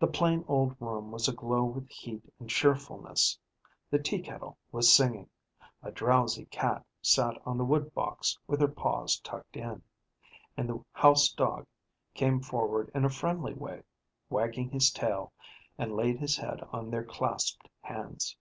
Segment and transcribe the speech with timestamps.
[0.00, 3.38] The plain old room was aglow with heat and cheerfulness;
[3.92, 5.30] the tea kettle was singing;
[5.84, 9.80] a drowsy cat sat on the wood box with her paws tucked in;
[10.56, 11.64] and the house dog
[12.12, 13.84] came forward in a friendly way,
[14.28, 15.32] wagging his tail,
[15.78, 18.36] and laid his head on their clasped hands.